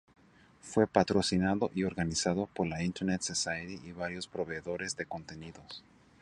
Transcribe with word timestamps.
Fue 0.61 0.87
patrocinado 0.87 1.69
y 1.75 1.83
organizado 1.83 2.47
por 2.47 2.65
la 2.65 2.81
Internet 2.83 3.21
Society 3.21 3.79
y 3.87 3.91
varios 3.91 4.25
proveedores 4.27 4.95
de 4.97 5.05
contenidos. 5.05 5.83